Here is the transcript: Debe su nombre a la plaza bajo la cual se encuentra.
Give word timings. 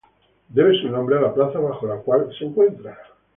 Debe 0.49 0.81
su 0.81 0.89
nombre 0.89 1.19
a 1.19 1.21
la 1.21 1.31
plaza 1.31 1.59
bajo 1.59 1.85
la 1.85 1.97
cual 1.97 2.27
se 2.35 2.45
encuentra. 2.45 2.97